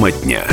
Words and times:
Тема 0.00 0.12
дня. 0.12 0.46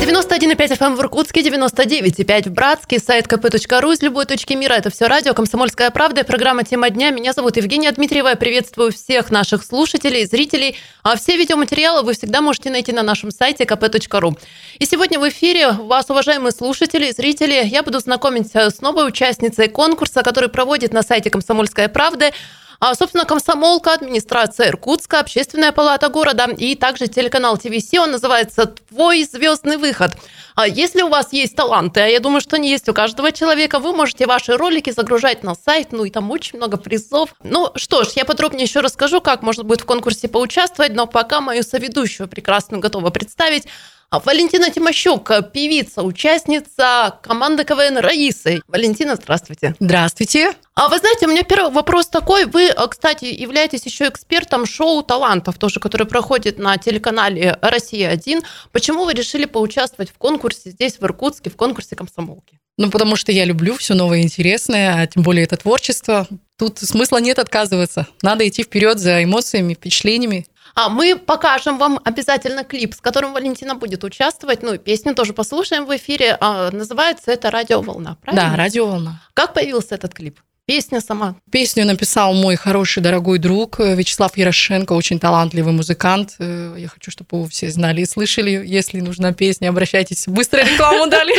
91,5 0.00 0.78
FM 0.78 0.94
в 0.96 1.00
Иркутске, 1.02 1.42
99,5 1.42 2.48
в 2.48 2.52
Братске, 2.52 2.98
сайт 2.98 3.26
kp.ru 3.26 3.92
из 3.92 4.00
любой 4.00 4.24
точки 4.24 4.54
мира. 4.54 4.72
Это 4.72 4.88
все 4.88 5.06
радио 5.06 5.34
«Комсомольская 5.34 5.90
правда» 5.90 6.22
и 6.22 6.24
программа 6.24 6.64
«Тема 6.64 6.88
дня». 6.88 7.10
Меня 7.10 7.34
зовут 7.34 7.58
Евгения 7.58 7.92
Дмитриева. 7.92 8.28
Я 8.28 8.36
приветствую 8.36 8.92
всех 8.92 9.30
наших 9.30 9.62
слушателей, 9.62 10.24
зрителей. 10.24 10.78
А 11.02 11.18
все 11.18 11.36
видеоматериалы 11.36 12.02
вы 12.02 12.14
всегда 12.14 12.40
можете 12.40 12.70
найти 12.70 12.92
на 12.92 13.02
нашем 13.02 13.30
сайте 13.30 13.64
kp.ru. 13.64 14.38
И 14.78 14.86
сегодня 14.86 15.20
в 15.20 15.28
эфире 15.28 15.72
вас, 15.72 16.08
уважаемые 16.08 16.52
слушатели, 16.52 17.10
зрители, 17.10 17.62
я 17.66 17.82
буду 17.82 18.00
знакомить 18.00 18.56
с 18.56 18.80
новой 18.80 19.06
участницей 19.06 19.68
конкурса, 19.68 20.22
который 20.22 20.48
проводит 20.48 20.94
на 20.94 21.02
сайте 21.02 21.28
«Комсомольская 21.28 21.88
правда» 21.88 22.32
А, 22.80 22.94
собственно, 22.94 23.24
комсомолка, 23.24 23.94
администрация 23.94 24.68
Иркутска, 24.68 25.20
общественная 25.20 25.72
палата 25.72 26.08
города 26.08 26.46
и 26.56 26.74
также 26.74 27.06
телеканал 27.06 27.56
ТВС. 27.56 27.94
Он 27.98 28.12
называется 28.12 28.66
«Твой 28.66 29.24
звездный 29.24 29.76
выход». 29.76 30.12
А 30.54 30.66
если 30.66 31.02
у 31.02 31.08
вас 31.08 31.32
есть 31.32 31.54
таланты, 31.54 32.00
а 32.00 32.06
я 32.06 32.18
думаю, 32.18 32.40
что 32.40 32.56
они 32.56 32.70
есть 32.70 32.88
у 32.88 32.94
каждого 32.94 33.30
человека, 33.30 33.78
вы 33.78 33.92
можете 33.94 34.26
ваши 34.26 34.56
ролики 34.56 34.90
загружать 34.90 35.42
на 35.42 35.54
сайт, 35.54 35.92
ну 35.92 36.04
и 36.04 36.10
там 36.10 36.30
очень 36.30 36.56
много 36.56 36.78
призов. 36.78 37.34
Ну 37.42 37.70
что 37.74 38.04
ж, 38.04 38.12
я 38.16 38.24
подробнее 38.24 38.64
еще 38.64 38.80
расскажу, 38.80 39.20
как 39.20 39.42
можно 39.42 39.64
будет 39.64 39.82
в 39.82 39.84
конкурсе 39.84 40.28
поучаствовать, 40.28 40.94
но 40.94 41.06
пока 41.06 41.42
мою 41.42 41.62
соведущую 41.62 42.28
прекрасно 42.28 42.78
готова 42.78 43.10
представить. 43.10 43.64
А 44.08 44.20
Валентина 44.20 44.70
Тимощук, 44.70 45.30
певица, 45.52 46.02
участница 46.02 47.18
команды 47.22 47.64
КВН 47.64 47.98
Раисы. 47.98 48.62
Валентина, 48.68 49.16
здравствуйте. 49.16 49.74
Здравствуйте. 49.78 50.54
А 50.76 50.90
вы 50.90 50.98
знаете, 50.98 51.24
у 51.26 51.30
меня 51.30 51.42
первый 51.42 51.72
вопрос 51.72 52.06
такой. 52.08 52.44
Вы, 52.44 52.70
кстати, 52.90 53.24
являетесь 53.24 53.86
еще 53.86 54.08
экспертом 54.08 54.66
шоу 54.66 55.02
талантов, 55.02 55.56
тоже, 55.56 55.80
которое 55.80 56.04
проходит 56.04 56.58
на 56.58 56.76
телеканале 56.76 57.56
«Россия-1». 57.62 58.44
Почему 58.72 59.06
вы 59.06 59.14
решили 59.14 59.46
поучаствовать 59.46 60.10
в 60.10 60.18
конкурсе 60.18 60.70
здесь, 60.70 60.98
в 60.98 61.02
Иркутске, 61.02 61.48
в 61.48 61.56
конкурсе 61.56 61.96
комсомолки? 61.96 62.60
Ну, 62.76 62.90
потому 62.90 63.16
что 63.16 63.32
я 63.32 63.46
люблю 63.46 63.74
все 63.76 63.94
новое 63.94 64.18
и 64.18 64.22
интересное, 64.22 65.00
а 65.00 65.06
тем 65.06 65.22
более 65.22 65.44
это 65.44 65.56
творчество. 65.56 66.28
Тут 66.58 66.78
смысла 66.78 67.22
нет 67.22 67.38
отказываться. 67.38 68.06
Надо 68.20 68.46
идти 68.46 68.62
вперед 68.62 68.98
за 68.98 69.24
эмоциями, 69.24 69.72
впечатлениями. 69.72 70.46
А 70.74 70.90
мы 70.90 71.16
покажем 71.16 71.78
вам 71.78 72.00
обязательно 72.04 72.64
клип, 72.64 72.92
с 72.92 73.00
которым 73.00 73.32
Валентина 73.32 73.76
будет 73.76 74.04
участвовать. 74.04 74.62
Ну 74.62 74.74
и 74.74 74.78
песню 74.78 75.14
тоже 75.14 75.32
послушаем 75.32 75.86
в 75.86 75.96
эфире. 75.96 76.36
А, 76.38 76.70
называется 76.70 77.32
это 77.32 77.50
«Радиоволна», 77.50 78.18
правильно? 78.20 78.50
Да, 78.50 78.56
«Радиоволна». 78.58 79.22
Как 79.32 79.54
появился 79.54 79.94
этот 79.94 80.12
клип? 80.12 80.38
Песня 80.66 81.00
сама. 81.00 81.36
Песню 81.52 81.84
написал 81.84 82.34
мой 82.34 82.56
хороший, 82.56 83.00
дорогой 83.00 83.38
друг 83.38 83.78
э, 83.78 83.94
Вячеслав 83.94 84.36
Ярошенко, 84.36 84.94
очень 84.94 85.20
талантливый 85.20 85.72
музыкант. 85.72 86.34
Э, 86.40 86.74
я 86.76 86.88
хочу, 86.88 87.12
чтобы 87.12 87.42
вы 87.42 87.48
все 87.48 87.70
знали 87.70 88.00
и 88.00 88.04
слышали. 88.04 88.50
Если 88.50 88.98
нужна 88.98 89.32
песня, 89.32 89.68
обращайтесь. 89.68 90.26
Быстро 90.26 90.62
рекламу 90.62 91.06
дали. 91.06 91.34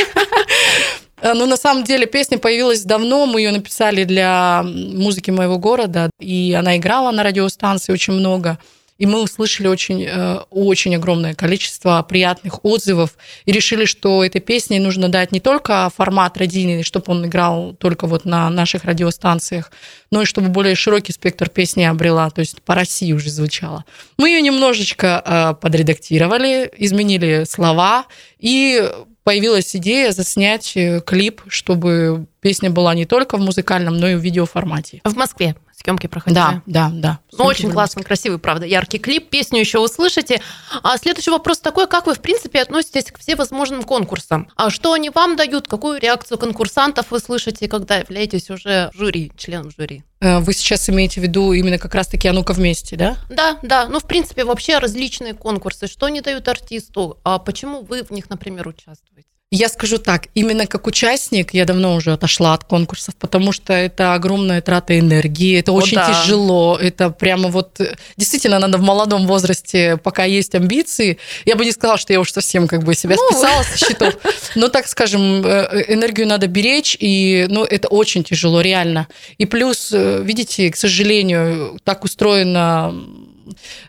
Э, 1.19 1.33
ну, 1.33 1.47
на 1.47 1.57
самом 1.57 1.83
деле, 1.83 2.05
песня 2.05 2.37
появилась 2.37 2.83
давно. 2.83 3.25
Мы 3.25 3.41
ее 3.41 3.51
написали 3.51 4.03
для 4.03 4.63
музыки 4.63 5.31
моего 5.31 5.57
города. 5.57 6.11
И 6.19 6.55
она 6.57 6.77
играла 6.77 7.09
на 7.09 7.23
радиостанции 7.23 7.91
очень 7.91 8.13
много. 8.13 8.59
И 8.97 9.05
мы 9.05 9.21
услышали 9.21 9.67
очень, 9.67 10.03
э, 10.03 10.39
очень 10.49 10.95
огромное 10.95 11.33
количество 11.33 12.01
приятных 12.07 12.65
отзывов 12.65 13.17
и 13.45 13.51
решили, 13.51 13.85
что 13.85 14.23
этой 14.23 14.41
песне 14.41 14.79
нужно 14.79 15.09
дать 15.09 15.31
не 15.31 15.39
только 15.39 15.89
формат 15.95 16.37
радийный, 16.37 16.83
чтобы 16.83 17.05
он 17.07 17.25
играл 17.25 17.73
только 17.73 18.07
вот 18.07 18.25
на 18.25 18.49
наших 18.49 18.85
радиостанциях, 18.85 19.71
но 20.11 20.21
и 20.21 20.25
чтобы 20.25 20.49
более 20.49 20.75
широкий 20.75 21.11
спектр 21.11 21.49
песни 21.49 21.83
обрела, 21.83 22.29
то 22.29 22.41
есть 22.41 22.61
по 22.61 22.75
России 22.75 23.11
уже 23.13 23.29
звучала. 23.29 23.85
Мы 24.17 24.29
ее 24.29 24.41
немножечко 24.41 25.21
э, 25.25 25.53
подредактировали, 25.61 26.71
изменили 26.77 27.45
слова 27.47 28.05
и 28.39 28.89
появилась 29.27 29.75
идея 29.75 30.11
заснять 30.11 30.71
э, 30.77 31.01
клип, 31.05 31.41
чтобы 31.49 32.27
песня 32.39 32.69
была 32.69 32.95
не 32.95 33.05
только 33.05 33.37
в 33.37 33.41
музыкальном, 33.41 33.97
но 33.97 34.07
и 34.07 34.15
в 34.15 34.19
видеоформате. 34.19 35.01
В 35.03 35.17
Москве 35.17 35.55
съемки 35.83 36.07
проходили. 36.07 36.35
Да, 36.35 36.61
да, 36.65 36.89
да. 36.91 37.19
Ну, 37.37 37.45
очень 37.45 37.71
классный, 37.71 38.03
красивый, 38.03 38.39
правда, 38.39 38.65
яркий 38.65 38.97
клип. 38.97 39.29
Песню 39.29 39.59
еще 39.59 39.79
услышите. 39.79 40.41
А 40.83 40.97
следующий 40.97 41.31
вопрос 41.31 41.59
такой, 41.59 41.87
как 41.87 42.07
вы, 42.07 42.15
в 42.15 42.19
принципе, 42.19 42.61
относитесь 42.61 43.11
к 43.11 43.19
всевозможным 43.19 43.83
конкурсам? 43.83 44.49
А 44.55 44.69
что 44.69 44.93
они 44.93 45.09
вам 45.09 45.35
дают? 45.35 45.67
Какую 45.67 45.99
реакцию 45.99 46.37
конкурсантов 46.37 47.11
вы 47.11 47.19
слышите, 47.19 47.67
когда 47.67 47.97
являетесь 47.97 48.49
уже 48.49 48.89
жюри, 48.93 49.31
членом 49.37 49.71
жюри? 49.71 50.03
Э, 50.19 50.39
вы 50.39 50.53
сейчас 50.53 50.89
имеете 50.89 51.21
в 51.21 51.23
виду 51.23 51.53
именно 51.53 51.77
как 51.77 51.93
раз-таки 51.93 52.27
«А 52.27 52.33
ну-ка 52.33 52.53
вместе», 52.53 52.95
да? 52.95 53.17
Да, 53.29 53.59
да. 53.61 53.87
Ну, 53.87 53.99
в 53.99 54.07
принципе, 54.07 54.43
вообще 54.45 54.79
различные 54.79 55.33
конкурсы. 55.33 55.87
Что 55.87 56.07
они 56.07 56.21
дают 56.21 56.47
артисту? 56.47 57.19
А 57.23 57.37
почему 57.37 57.83
вы 57.83 58.03
в 58.03 58.11
них, 58.11 58.29
например, 58.29 58.67
участвуете? 58.67 59.27
Я 59.49 59.69
скажу 59.69 59.97
так, 59.97 60.27
именно 60.35 60.67
как 60.67 60.87
участник 60.87 61.53
я 61.53 61.63
давно 61.63 61.95
уже 61.95 62.11
отошла 62.11 62.53
от 62.53 62.65
конкурсов, 62.65 63.15
потому 63.15 63.53
что 63.53 63.71
это 63.71 64.13
огромная 64.13 64.61
трата 64.61 64.99
энергии, 64.99 65.57
это 65.57 65.71
О, 65.71 65.75
очень 65.75 65.95
да. 65.95 66.11
тяжело, 66.11 66.77
это 66.77 67.11
прямо 67.11 67.47
вот 67.47 67.79
действительно 68.17 68.59
надо 68.59 68.77
в 68.77 68.81
молодом 68.81 69.25
возрасте, 69.25 69.95
пока 70.03 70.25
есть 70.25 70.53
амбиции. 70.53 71.17
Я 71.45 71.55
бы 71.55 71.63
не 71.63 71.71
сказала, 71.71 71.97
что 71.97 72.11
я 72.11 72.19
уж 72.19 72.33
совсем 72.33 72.67
как 72.67 72.83
бы 72.83 72.93
себя 72.93 73.15
ну... 73.15 73.25
списала 73.29 73.63
со 73.63 73.77
счетов, 73.77 74.17
но 74.55 74.67
так 74.67 74.85
скажем, 74.85 75.41
э, 75.45 75.85
энергию 75.93 76.27
надо 76.27 76.47
беречь, 76.47 76.97
и 76.99 77.47
ну, 77.49 77.63
это 77.63 77.87
очень 77.87 78.25
тяжело, 78.25 78.59
реально. 78.59 79.07
И 79.37 79.45
плюс, 79.45 79.93
э, 79.93 80.23
видите, 80.23 80.69
к 80.69 80.75
сожалению, 80.75 81.79
так 81.85 82.03
устроено 82.03 82.93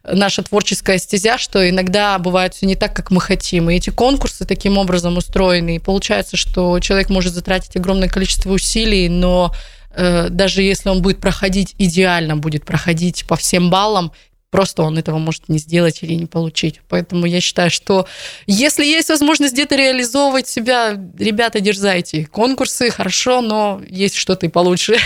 наша 0.05 0.43
творческая 0.43 0.99
стезя, 0.99 1.39
что 1.39 1.69
иногда 1.69 2.19
бывает 2.19 2.55
все 2.55 2.67
не 2.67 2.77
так, 2.77 2.95
как 2.95 3.11
мы 3.11 3.21
хотим. 3.21 3.71
И 3.71 3.77
эти 3.77 3.91
конкурсы 3.91 4.45
таким 4.45 4.79
образом 4.79 5.17
устроены. 5.17 5.77
И 5.77 5.79
получается, 5.79 6.37
что 6.37 6.79
человек 6.81 7.11
может 7.11 7.35
затратить 7.35 7.77
огромное 7.77 8.09
количество 8.09 8.53
усилий, 8.53 9.09
но 9.09 9.55
э, 9.91 10.29
даже 10.31 10.63
если 10.63 10.89
он 10.89 11.03
будет 11.03 11.21
проходить 11.21 11.75
идеально, 11.79 12.37
будет 12.37 12.65
проходить 12.65 13.27
по 13.27 13.37
всем 13.37 13.71
баллам, 13.71 14.13
Просто 14.51 14.83
он 14.83 14.97
этого 14.97 15.19
может 15.19 15.49
не 15.49 15.59
сделать 15.59 16.03
или 16.03 16.15
не 16.15 16.25
получить. 16.25 16.81
Поэтому 16.89 17.27
я 17.27 17.41
считаю, 17.41 17.71
что 17.71 18.07
если 18.47 18.85
есть 18.85 19.11
возможность 19.11 19.53
где-то 19.53 19.77
реализовывать 19.77 20.49
себя, 20.49 20.99
ребята, 21.19 21.61
дерзайте. 21.61 22.27
Конкурсы 22.27 22.91
хорошо, 22.91 23.43
но 23.43 23.83
есть 23.87 24.15
что-то 24.15 24.47
и 24.47 24.49
получше. 24.49 24.97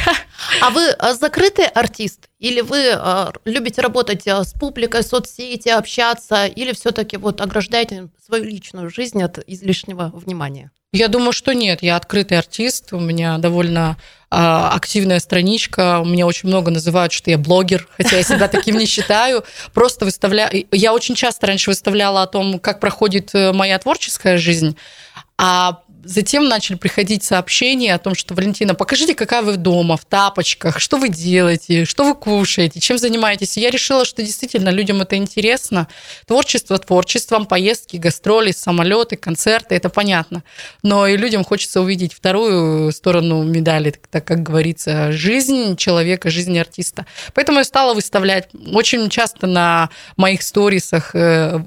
А 0.60 0.70
вы 0.70 0.91
а, 0.91 1.14
закрытый 1.14 1.66
артист? 1.66 2.28
Или 2.38 2.60
вы 2.60 2.91
а, 2.92 3.32
любите 3.44 3.81
работать 3.81 4.26
а, 4.28 4.44
с 4.44 4.52
публикой, 4.52 5.02
соцсети, 5.02 5.69
общаться? 5.69 6.47
Или 6.47 6.72
все-таки 6.72 7.16
вот 7.16 7.41
ограждаете 7.41 8.08
свою 8.25 8.44
личную 8.44 8.91
жизнь 8.91 9.22
от 9.22 9.38
излишнего 9.47 10.10
внимания? 10.14 10.70
Я 10.92 11.08
думаю, 11.08 11.32
что 11.32 11.54
нет. 11.54 11.82
Я 11.82 11.97
открытый 11.97 12.38
артист. 12.38 12.92
У 12.92 13.00
меня 13.00 13.38
довольно 13.38 13.97
а, 14.30 14.75
активная 14.75 15.20
страничка. 15.20 16.00
У 16.00 16.04
меня 16.04 16.26
очень 16.26 16.50
много 16.50 16.70
называют, 16.70 17.12
что 17.12 17.30
я 17.30 17.38
блогер, 17.38 17.88
хотя 17.97 18.16
я 18.16 18.22
себя 18.22 18.47
таким 18.48 18.76
не 18.76 18.84
считаю. 18.84 19.42
Просто 19.72 20.04
выставляю... 20.04 20.66
Я 20.70 20.92
очень 20.92 21.14
часто 21.14 21.47
раньше 21.47 21.70
выставляла 21.70 22.22
о 22.22 22.26
том, 22.26 22.58
как 22.58 22.78
проходит 22.78 23.31
э, 23.34 23.52
моя 23.52 23.78
творческая 23.78 24.36
жизнь. 24.36 24.76
А 25.38 25.81
затем 26.04 26.48
начали 26.48 26.76
приходить 26.76 27.24
сообщения 27.24 27.94
о 27.94 27.98
том, 27.98 28.14
что 28.14 28.34
Валентина, 28.34 28.74
покажите, 28.74 29.14
какая 29.14 29.42
вы 29.42 29.56
дома, 29.56 29.96
в 29.96 30.04
тапочках, 30.04 30.80
что 30.80 30.96
вы 30.96 31.08
делаете, 31.08 31.84
что 31.84 32.04
вы 32.04 32.14
кушаете, 32.14 32.80
чем 32.80 32.98
занимаетесь. 32.98 33.56
И 33.56 33.60
я 33.60 33.70
решила, 33.70 34.04
что 34.04 34.22
действительно 34.22 34.70
людям 34.70 35.02
это 35.02 35.16
интересно. 35.16 35.88
Творчество 36.26 36.78
творчеством, 36.78 37.46
поездки, 37.46 37.96
гастроли, 37.96 38.52
самолеты, 38.52 39.16
концерты, 39.16 39.74
это 39.74 39.88
понятно. 39.88 40.42
Но 40.82 41.06
и 41.06 41.16
людям 41.16 41.44
хочется 41.44 41.80
увидеть 41.80 42.12
вторую 42.14 42.92
сторону 42.92 43.42
медали, 43.42 43.94
так 44.10 44.24
как 44.24 44.42
говорится, 44.42 45.12
жизнь 45.12 45.76
человека, 45.76 46.31
жизнь 46.31 46.58
артиста. 46.58 47.06
Поэтому 47.34 47.58
я 47.58 47.64
стала 47.64 47.94
выставлять 47.94 48.48
очень 48.72 49.08
часто 49.08 49.46
на 49.46 49.90
моих 50.16 50.43
сторисах 50.43 51.14
э, 51.14 51.60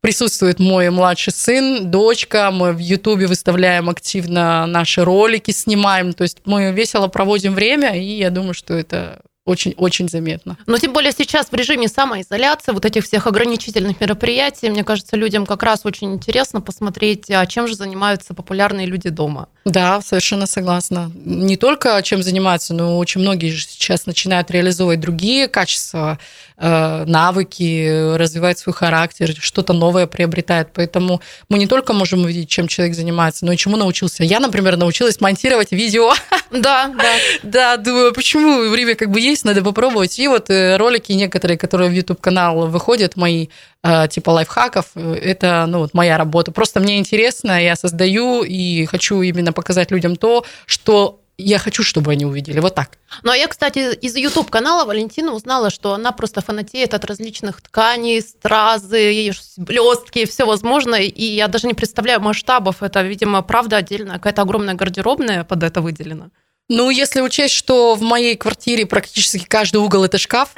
присутствует 0.00 0.58
мой 0.58 0.90
младший 0.90 1.32
сын, 1.32 1.90
дочка. 1.90 2.50
Мы 2.50 2.72
в 2.72 2.78
Ютубе 2.78 3.26
выставляем 3.26 3.88
активно 3.88 4.66
наши 4.66 5.04
ролики, 5.04 5.50
снимаем. 5.50 6.12
То 6.12 6.22
есть 6.22 6.38
мы 6.44 6.72
весело 6.72 7.08
проводим 7.08 7.54
время, 7.54 7.96
и 7.96 8.18
я 8.18 8.30
думаю, 8.30 8.54
что 8.54 8.74
это 8.74 9.20
очень-очень 9.48 10.08
заметно. 10.08 10.56
Но 10.66 10.78
тем 10.78 10.92
более 10.92 11.12
сейчас 11.12 11.48
в 11.50 11.54
режиме 11.54 11.88
самоизоляции, 11.88 12.72
вот 12.72 12.84
этих 12.84 13.04
всех 13.04 13.26
ограничительных 13.26 14.00
мероприятий, 14.00 14.68
мне 14.68 14.84
кажется, 14.84 15.16
людям 15.16 15.46
как 15.46 15.62
раз 15.62 15.80
очень 15.84 16.14
интересно 16.14 16.60
посмотреть, 16.60 17.30
а 17.30 17.46
чем 17.46 17.66
же 17.66 17.74
занимаются 17.74 18.34
популярные 18.34 18.86
люди 18.86 19.08
дома. 19.08 19.48
Да, 19.64 20.00
совершенно 20.00 20.46
согласна. 20.46 21.10
Не 21.24 21.56
только 21.56 22.00
чем 22.02 22.22
занимаются, 22.22 22.74
но 22.74 22.98
очень 22.98 23.20
многие 23.20 23.50
же 23.50 23.66
сейчас 23.66 24.06
начинают 24.06 24.50
реализовывать 24.50 25.00
другие 25.00 25.48
качества, 25.48 26.18
э, 26.56 27.04
навыки, 27.06 28.14
развивать 28.16 28.58
свой 28.58 28.74
характер, 28.74 29.34
что-то 29.38 29.72
новое 29.72 30.06
приобретают. 30.06 30.70
Поэтому 30.74 31.20
мы 31.48 31.58
не 31.58 31.66
только 31.66 31.92
можем 31.92 32.24
увидеть, 32.24 32.48
чем 32.48 32.68
человек 32.68 32.96
занимается, 32.96 33.44
но 33.44 33.52
и 33.52 33.56
чему 33.56 33.76
научился. 33.76 34.24
Я, 34.24 34.40
например, 34.40 34.76
научилась 34.76 35.20
монтировать 35.20 35.72
видео. 35.72 36.12
Да, 36.50 36.88
да. 36.88 37.12
Да, 37.42 37.76
думаю, 37.76 38.12
почему 38.12 38.68
время 38.68 38.94
как 38.94 39.10
бы 39.10 39.20
есть, 39.20 39.37
есть, 39.38 39.44
надо 39.44 39.62
попробовать. 39.62 40.18
И 40.18 40.28
вот 40.28 40.50
э, 40.50 40.76
ролики 40.76 41.12
некоторые, 41.12 41.56
которые 41.56 41.90
в 41.90 41.92
YouTube-канал 41.92 42.66
выходят, 42.66 43.16
мои, 43.16 43.48
э, 43.82 44.08
типа 44.08 44.30
лайфхаков, 44.30 44.96
это, 44.96 45.66
ну, 45.68 45.78
вот 45.78 45.94
моя 45.94 46.18
работа. 46.18 46.52
Просто 46.52 46.80
мне 46.80 46.98
интересно, 46.98 47.62
я 47.62 47.76
создаю 47.76 48.42
и 48.42 48.84
хочу 48.86 49.22
именно 49.22 49.52
показать 49.52 49.90
людям 49.90 50.16
то, 50.16 50.44
что 50.66 51.20
я 51.40 51.58
хочу, 51.58 51.84
чтобы 51.84 52.10
они 52.10 52.26
увидели. 52.26 52.58
Вот 52.58 52.74
так. 52.74 52.98
Ну, 53.22 53.30
а 53.30 53.36
я, 53.36 53.46
кстати, 53.46 53.94
из 53.94 54.16
YouTube-канала 54.16 54.84
Валентина 54.84 55.32
узнала, 55.32 55.70
что 55.70 55.94
она 55.94 56.10
просто 56.10 56.40
фанатеет 56.40 56.94
от 56.94 57.04
различных 57.04 57.62
тканей, 57.62 58.20
стразы, 58.20 59.32
блестки, 59.56 60.26
все 60.26 60.44
возможное. 60.44 61.02
И 61.02 61.24
я 61.24 61.46
даже 61.46 61.68
не 61.68 61.74
представляю 61.74 62.20
масштабов. 62.20 62.82
Это, 62.82 63.02
видимо, 63.02 63.42
правда 63.42 63.76
отдельная 63.76 64.14
какая-то 64.14 64.42
огромная 64.42 64.74
гардеробная 64.74 65.44
под 65.44 65.62
это 65.62 65.80
выделена. 65.80 66.30
Ну, 66.70 66.90
если 66.90 67.22
учесть, 67.22 67.54
что 67.54 67.94
в 67.94 68.02
моей 68.02 68.36
квартире 68.36 68.84
практически 68.84 69.42
каждый 69.42 69.78
угол 69.78 70.04
это 70.04 70.18
шкаф, 70.18 70.50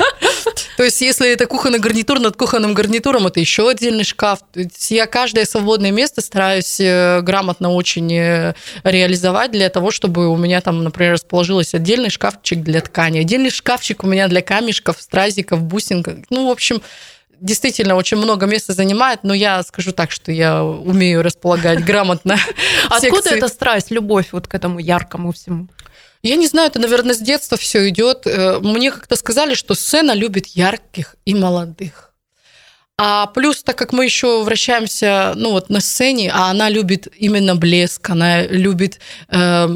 то 0.78 0.82
есть 0.82 1.02
если 1.02 1.30
это 1.30 1.46
кухонный 1.46 1.78
гарнитур, 1.78 2.20
над 2.20 2.38
кухонным 2.38 2.72
гарнитуром 2.72 3.26
это 3.26 3.38
еще 3.38 3.68
отдельный 3.68 4.04
шкаф. 4.04 4.38
Я 4.88 5.06
каждое 5.06 5.44
свободное 5.44 5.90
место 5.90 6.22
стараюсь 6.22 6.80
э, 6.80 7.20
грамотно 7.20 7.70
очень 7.70 8.10
э, 8.14 8.54
реализовать 8.82 9.50
для 9.50 9.68
того, 9.68 9.90
чтобы 9.90 10.28
у 10.28 10.38
меня 10.38 10.62
там, 10.62 10.82
например, 10.82 11.12
расположился 11.12 11.76
отдельный 11.76 12.08
шкафчик 12.08 12.62
для 12.62 12.80
ткани, 12.80 13.18
отдельный 13.18 13.50
шкафчик 13.50 14.04
у 14.04 14.06
меня 14.06 14.28
для 14.28 14.40
камешков, 14.40 15.02
стразиков, 15.02 15.62
бусинок. 15.62 16.08
Ну, 16.30 16.48
в 16.48 16.50
общем, 16.50 16.80
действительно 17.42 17.96
очень 17.96 18.16
много 18.16 18.46
места 18.46 18.72
занимает, 18.72 19.20
но 19.24 19.34
я 19.34 19.62
скажу 19.62 19.92
так, 19.92 20.10
что 20.10 20.32
я 20.32 20.64
умею 20.64 21.22
располагать 21.22 21.84
грамотно. 21.84 22.38
Откуда 22.88 23.30
эта 23.30 23.48
страсть, 23.48 23.90
любовь 23.90 24.28
вот 24.32 24.46
к 24.46 24.54
этому 24.54 24.78
яркому 24.78 25.32
всему? 25.32 25.68
Я 26.22 26.36
не 26.36 26.46
знаю, 26.46 26.68
это, 26.68 26.78
наверное, 26.78 27.14
с 27.14 27.18
детства 27.18 27.58
все 27.58 27.88
идет. 27.88 28.26
Э, 28.26 28.60
мне 28.60 28.92
как-то 28.92 29.16
сказали, 29.16 29.54
что 29.54 29.74
сцена 29.74 30.12
любит 30.12 30.46
ярких 30.46 31.16
и 31.24 31.34
молодых. 31.34 32.12
А 32.96 33.26
плюс, 33.26 33.64
так 33.64 33.76
как 33.76 33.92
мы 33.92 34.04
еще 34.04 34.44
вращаемся 34.44 35.32
ну, 35.34 35.50
вот 35.50 35.68
на 35.68 35.80
сцене, 35.80 36.30
а 36.32 36.50
она 36.50 36.68
любит 36.68 37.08
именно 37.16 37.56
блеск, 37.56 38.08
она 38.08 38.42
любит 38.42 39.00
э, 39.28 39.68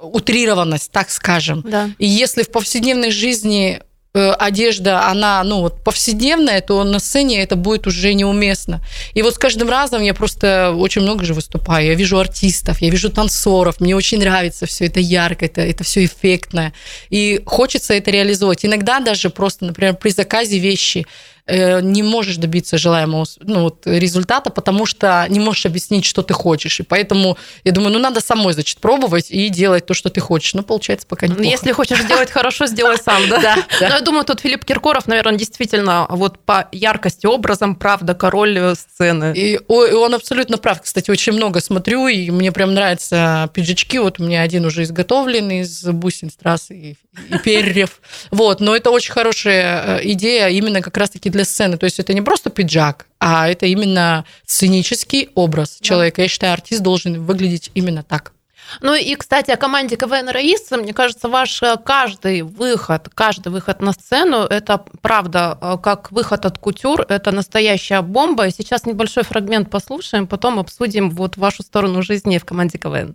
утрированность, 0.00 0.92
так 0.92 1.10
скажем. 1.10 1.64
Да. 1.66 1.90
И 1.98 2.06
если 2.06 2.44
в 2.44 2.50
повседневной 2.52 3.10
жизни 3.10 3.82
одежда, 4.18 5.06
она, 5.08 5.42
ну, 5.44 5.60
вот 5.60 5.82
повседневная, 5.82 6.60
то 6.60 6.84
на 6.84 6.98
сцене 6.98 7.42
это 7.42 7.56
будет 7.56 7.86
уже 7.86 8.14
неуместно. 8.14 8.80
И 9.14 9.22
вот 9.22 9.34
с 9.34 9.38
каждым 9.38 9.68
разом 9.68 10.02
я 10.02 10.14
просто 10.14 10.74
очень 10.76 11.02
много 11.02 11.24
же 11.24 11.34
выступаю. 11.34 11.86
Я 11.86 11.94
вижу 11.94 12.18
артистов, 12.18 12.80
я 12.80 12.90
вижу 12.90 13.10
танцоров, 13.10 13.80
мне 13.80 13.96
очень 13.96 14.18
нравится 14.18 14.66
все 14.66 14.86
это 14.86 15.00
ярко, 15.00 15.46
это, 15.46 15.60
это 15.60 15.84
все 15.84 16.04
эффектное. 16.04 16.72
И 17.10 17.40
хочется 17.44 17.94
это 17.94 18.10
реализовать. 18.10 18.64
Иногда 18.64 19.00
даже 19.00 19.30
просто, 19.30 19.64
например, 19.66 19.96
при 19.96 20.10
заказе 20.10 20.58
вещи 20.58 21.06
Э, 21.08 21.37
не 21.48 22.02
можешь 22.02 22.36
добиться 22.36 22.78
желаемого 22.78 23.26
ну, 23.40 23.62
вот, 23.62 23.86
результата, 23.86 24.50
потому 24.50 24.86
что 24.86 25.26
не 25.28 25.40
можешь 25.40 25.66
объяснить, 25.66 26.04
что 26.04 26.22
ты 26.22 26.34
хочешь. 26.34 26.80
И 26.80 26.82
поэтому 26.82 27.36
я 27.64 27.72
думаю, 27.72 27.92
ну 27.92 27.98
надо 27.98 28.20
самой, 28.20 28.52
значит, 28.52 28.78
пробовать 28.78 29.30
и 29.30 29.48
делать 29.48 29.86
то, 29.86 29.94
что 29.94 30.10
ты 30.10 30.20
хочешь. 30.20 30.54
Ну, 30.54 30.62
получается, 30.62 31.06
пока 31.06 31.26
не 31.26 31.50
Если 31.50 31.72
хочешь 31.72 32.00
сделать 32.02 32.30
хорошо, 32.30 32.66
сделай 32.66 32.98
сам, 32.98 33.28
да? 33.28 33.38
Да. 33.80 33.88
Но 33.88 33.94
я 33.94 34.00
думаю, 34.00 34.24
тут 34.24 34.40
Филипп 34.40 34.64
Киркоров, 34.64 35.06
наверное, 35.06 35.38
действительно 35.38 36.06
вот 36.08 36.38
по 36.38 36.68
яркости 36.72 37.26
образом, 37.26 37.76
правда, 37.76 38.14
король 38.14 38.58
э, 38.58 38.74
сцены. 38.74 39.32
И 39.36 39.60
он 39.68 40.14
абсолютно 40.14 40.58
прав. 40.58 40.82
Кстати, 40.82 41.10
очень 41.10 41.32
много 41.32 41.60
смотрю, 41.60 42.08
и 42.08 42.30
мне 42.30 42.52
прям 42.52 42.74
нравятся 42.74 43.50
пиджачки. 43.54 43.98
Вот 43.98 44.20
у 44.20 44.24
меня 44.24 44.42
один 44.42 44.64
уже 44.64 44.82
изготовлен 44.82 45.50
из 45.50 45.84
бусин, 45.84 46.30
страз 46.30 46.70
и, 46.70 46.96
и 47.30 47.38
перьев. 47.44 48.00
Вот, 48.30 48.60
но 48.60 48.76
это 48.76 48.90
очень 48.90 49.12
хорошая 49.12 49.98
э, 49.98 50.00
идея 50.12 50.48
именно 50.48 50.82
как 50.82 50.96
раз-таки 50.96 51.30
для 51.30 51.37
для 51.38 51.44
сцены. 51.44 51.76
То 51.76 51.84
есть 51.84 52.00
это 52.00 52.14
не 52.14 52.22
просто 52.22 52.50
пиджак, 52.50 53.06
а 53.20 53.48
это 53.48 53.66
именно 53.66 54.24
сценический 54.44 55.30
образ 55.34 55.78
человека. 55.80 56.22
Я 56.22 56.28
считаю, 56.28 56.52
артист 56.52 56.82
должен 56.82 57.24
выглядеть 57.24 57.70
именно 57.74 58.02
так. 58.02 58.32
Ну 58.82 58.94
и, 58.94 59.14
кстати, 59.14 59.50
о 59.52 59.56
команде 59.56 59.96
КВН 59.96 60.28
Раиса, 60.28 60.76
мне 60.76 60.92
кажется, 60.92 61.28
ваш 61.28 61.62
э, 61.62 61.76
каждый 61.82 62.42
выход, 62.42 63.08
каждый 63.14 63.48
выход 63.48 63.80
на 63.80 63.92
сцену, 63.92 64.38
это 64.38 64.84
правда, 65.00 65.56
э, 65.60 65.76
как 65.82 66.12
выход 66.12 66.44
от 66.44 66.58
кутюр, 66.58 67.06
это 67.08 67.32
настоящая 67.32 68.02
бомба. 68.02 68.50
Сейчас 68.50 68.84
небольшой 68.84 69.22
фрагмент 69.22 69.70
послушаем, 69.70 70.26
потом 70.26 70.58
обсудим 70.58 71.08
вот 71.10 71.36
вашу 71.36 71.62
сторону 71.62 72.02
жизни 72.02 72.36
в 72.38 72.44
команде 72.44 72.78
КВН. 72.78 73.14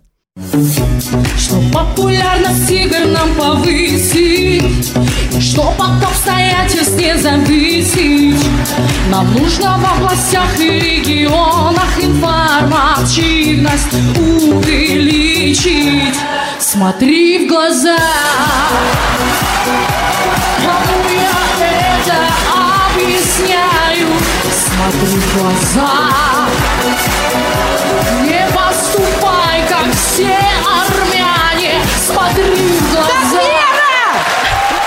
Что 1.38 1.62
популярность 1.72 2.68
игр 2.68 3.06
нам 3.06 3.32
повысить? 3.34 4.92
Чтоб 5.40 5.80
от 5.80 6.02
обстоятельств 6.02 6.96
не 6.96 7.16
зависеть 7.16 8.44
Нам 9.10 9.32
нужно 9.32 9.78
в 9.78 9.84
областях 9.96 10.58
и 10.58 10.70
регионах 10.70 12.00
Информативность 12.00 13.94
увеличить. 14.18 16.18
Смотри 16.58 17.46
в 17.46 17.48
глаза. 17.48 17.96
Кому 20.64 21.08
я 21.12 21.30
это 21.64 22.16
объясняю? 22.92 24.08
Смотри 24.50 25.16
в 25.16 25.38
глаза 25.38 25.90
все 30.14 30.38
армяне 30.64 31.82
Смотри 32.06 32.44
в 32.44 32.92
глаза 32.92 33.64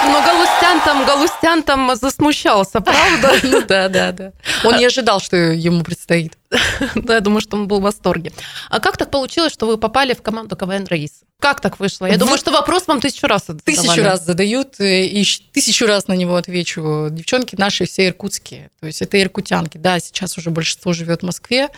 но 0.09 0.21
Галустян 0.21 0.81
там, 0.85 1.06
Галустян 1.06 1.63
там 1.63 1.95
засмущался, 1.95 2.79
правда? 2.79 3.33
Ну 3.44 3.62
да, 3.62 3.89
да, 3.89 4.13
да. 4.13 4.31
Он 4.63 4.77
не 4.77 4.85
ожидал, 4.85 5.19
что 5.19 5.35
ему 5.35 5.83
предстоит. 5.83 6.38
Да, 6.95 7.15
я 7.15 7.19
думаю, 7.19 7.41
что 7.41 7.57
он 7.57 7.68
был 7.68 7.79
в 7.79 7.83
восторге. 7.83 8.31
А 8.69 8.79
как 8.79 8.95
так 8.95 9.12
получилось, 9.12 9.51
что 9.51 9.68
вы 9.68 9.77
попали 9.77 10.13
в 10.13 10.21
команду 10.21 10.56
КВН 10.56 10.85
Раис? 10.85 11.24
Как 11.39 11.59
так 11.59 11.79
вышло? 11.79 12.06
Я 12.06 12.18
думаю, 12.18 12.38
что 12.38 12.51
вопрос 12.51 12.88
вам 12.88 13.01
тысячу 13.01 13.27
раз 13.27 13.47
задавали. 13.47 13.63
Тысячу 13.65 14.01
раз 14.01 14.25
задают, 14.25 14.79
э, 14.79 15.06
и 15.06 15.25
тысячу 15.51 15.88
раз 15.88 16.07
на 16.07 16.13
него 16.13 16.38
отвечу. 16.38 17.09
Девчонки 17.12 17.56
наши 17.57 17.85
все 17.85 18.07
иркутские, 18.07 18.71
то 18.79 18.88
есть 18.88 19.01
это 19.01 19.21
иркутянки. 19.21 19.77
Да, 19.77 20.00
сейчас 20.00 20.38
уже 20.38 20.51
большинство 20.51 20.94
живет 20.94 21.21
в 21.21 21.25
Москве, 21.25 21.69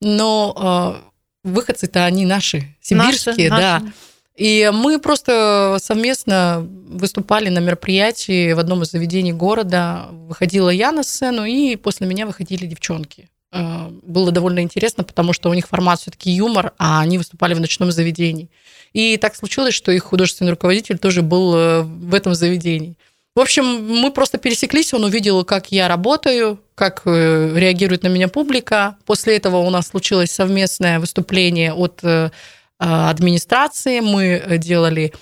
но 0.00 0.98
э, 1.04 1.09
выходцы-то 1.44 2.04
они 2.04 2.26
наши, 2.26 2.76
сибирские, 2.80 3.50
наши, 3.50 3.62
да. 3.62 3.78
Наши. 3.80 3.92
И 4.36 4.70
мы 4.72 4.98
просто 4.98 5.76
совместно 5.82 6.66
выступали 6.88 7.50
на 7.50 7.58
мероприятии 7.58 8.52
в 8.52 8.58
одном 8.58 8.82
из 8.82 8.90
заведений 8.90 9.34
города. 9.34 10.08
Выходила 10.10 10.70
я 10.70 10.92
на 10.92 11.02
сцену, 11.02 11.44
и 11.44 11.76
после 11.76 12.06
меня 12.06 12.24
выходили 12.24 12.64
девчонки. 12.64 13.28
Э, 13.52 13.88
было 14.02 14.30
довольно 14.30 14.60
интересно, 14.60 15.04
потому 15.04 15.32
что 15.32 15.50
у 15.50 15.54
них 15.54 15.68
формат 15.68 16.00
все-таки 16.00 16.30
юмор, 16.30 16.72
а 16.78 17.00
они 17.00 17.18
выступали 17.18 17.54
в 17.54 17.60
ночном 17.60 17.92
заведении. 17.92 18.48
И 18.92 19.16
так 19.18 19.36
случилось, 19.36 19.74
что 19.74 19.92
их 19.92 20.04
художественный 20.04 20.52
руководитель 20.52 20.98
тоже 20.98 21.22
был 21.22 21.54
э, 21.54 21.82
в 21.82 22.14
этом 22.14 22.34
заведении. 22.34 22.96
В 23.36 23.40
общем, 23.40 23.64
мы 23.64 24.10
просто 24.10 24.38
пересеклись, 24.38 24.94
он 24.94 25.04
увидел, 25.04 25.44
как 25.44 25.70
я 25.70 25.86
работаю, 25.86 26.60
как 26.80 27.02
э, 27.04 27.52
реагирует 27.54 28.02
на 28.02 28.08
меня 28.08 28.26
публика. 28.26 28.96
После 29.04 29.36
этого 29.36 29.58
у 29.58 29.70
нас 29.70 29.88
случилось 29.88 30.32
совместное 30.32 30.98
выступление 30.98 31.72
от 31.72 32.02
Э, 32.80 33.10
администрации, 33.10 34.00
мы 34.00 34.42
э, 34.42 34.56
делали 34.56 35.12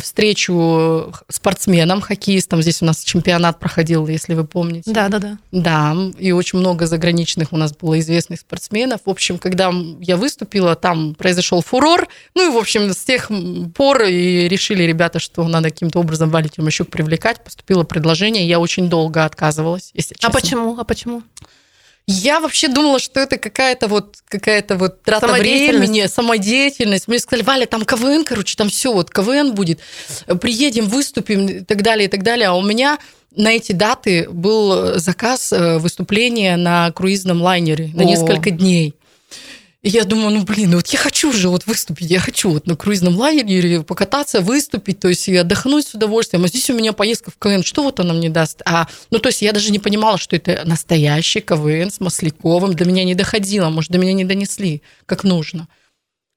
встречу 0.00 1.12
спортсменам, 1.28 2.00
хоккеистам. 2.00 2.62
Здесь 2.62 2.82
у 2.82 2.84
нас 2.84 3.02
чемпионат 3.02 3.58
проходил, 3.58 4.06
если 4.06 4.34
вы 4.34 4.44
помните. 4.44 4.90
Да, 4.92 5.08
да, 5.08 5.18
да. 5.18 5.38
Да, 5.52 5.96
и 6.18 6.32
очень 6.32 6.58
много 6.58 6.86
заграничных 6.86 7.52
у 7.52 7.56
нас 7.56 7.74
было 7.74 7.98
известных 7.98 8.40
спортсменов. 8.40 9.00
В 9.04 9.10
общем, 9.10 9.38
когда 9.38 9.72
я 10.00 10.16
выступила, 10.16 10.76
там 10.76 11.14
произошел 11.14 11.62
фурор. 11.62 12.08
Ну 12.34 12.50
и, 12.50 12.54
в 12.54 12.58
общем, 12.58 12.92
с 12.92 13.04
тех 13.04 13.30
пор 13.74 14.02
и 14.02 14.48
решили 14.48 14.82
ребята, 14.82 15.18
что 15.18 15.46
надо 15.48 15.70
каким-то 15.70 16.00
образом 16.00 16.30
Валю 16.30 16.48
Тимощук 16.48 16.90
привлекать. 16.90 17.42
Поступило 17.42 17.84
предложение, 17.84 18.46
я 18.46 18.60
очень 18.60 18.88
долго 18.88 19.24
отказывалась, 19.24 19.90
если 19.94 20.14
а 20.14 20.18
честно. 20.18 20.28
А 20.28 20.32
почему? 20.32 20.78
А 20.78 20.84
почему? 20.84 21.22
Я 22.06 22.40
вообще 22.40 22.68
думала, 22.68 22.98
что 22.98 23.20
это 23.20 23.38
какая-то 23.38 23.86
вот 23.86 24.16
какая-то 24.28 24.76
вот 24.76 25.02
трата 25.02 25.28
времени, 25.28 26.06
самодеятельность. 26.06 27.06
Мне 27.06 27.18
сказали, 27.18 27.44
Валя, 27.44 27.66
там 27.66 27.84
КВН, 27.84 28.24
короче, 28.24 28.56
там 28.56 28.68
все, 28.68 28.92
вот 28.92 29.10
КВН 29.10 29.54
будет. 29.54 29.80
Приедем, 30.40 30.88
выступим 30.88 31.46
и 31.46 31.60
так 31.60 31.82
далее, 31.82 32.06
и 32.06 32.10
так 32.10 32.22
далее. 32.22 32.48
А 32.48 32.54
у 32.54 32.62
меня 32.62 32.98
на 33.36 33.52
эти 33.52 33.72
даты 33.72 34.28
был 34.28 34.98
заказ 34.98 35.52
э, 35.52 35.78
выступления 35.78 36.56
на 36.56 36.90
круизном 36.90 37.42
лайнере 37.42 37.90
на 37.94 38.02
О. 38.02 38.04
несколько 38.04 38.50
дней. 38.50 38.94
Я 39.82 40.04
думаю, 40.04 40.30
ну 40.30 40.44
блин, 40.44 40.76
вот 40.76 40.88
я 40.88 40.98
хочу 40.98 41.32
же 41.32 41.48
вот 41.48 41.66
выступить, 41.66 42.10
я 42.10 42.20
хочу 42.20 42.50
вот 42.50 42.66
на 42.66 42.76
круизном 42.76 43.16
лайнере 43.16 43.82
покататься, 43.82 44.42
выступить, 44.42 45.00
то 45.00 45.08
есть 45.08 45.26
и 45.26 45.34
отдохнуть 45.34 45.86
с 45.86 45.94
удовольствием. 45.94 46.44
А 46.44 46.48
здесь 46.48 46.68
у 46.68 46.74
меня 46.74 46.92
поездка 46.92 47.30
в 47.30 47.38
КВН, 47.38 47.64
что 47.64 47.82
вот 47.82 47.98
она 47.98 48.12
мне 48.12 48.28
даст? 48.28 48.60
А, 48.66 48.88
ну 49.10 49.18
то 49.18 49.30
есть 49.30 49.40
я 49.40 49.52
даже 49.52 49.72
не 49.72 49.78
понимала, 49.78 50.18
что 50.18 50.36
это 50.36 50.64
настоящий 50.66 51.40
КВН 51.40 51.90
с 51.90 51.98
Масляковым, 51.98 52.74
до 52.74 52.84
меня 52.84 53.04
не 53.04 53.14
доходило, 53.14 53.70
может, 53.70 53.90
до 53.90 53.96
меня 53.96 54.12
не 54.12 54.26
донесли 54.26 54.82
как 55.06 55.24
нужно. 55.24 55.66